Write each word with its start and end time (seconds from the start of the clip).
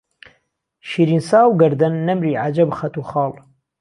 شیرینسا 0.87 1.39
و 1.49 1.57
گهردهن، 1.61 1.93
نهمری، 2.07 2.33
عهجهب 2.43 2.69
خهت 2.77 2.95
و 2.97 3.01
خاڵ 3.09 3.33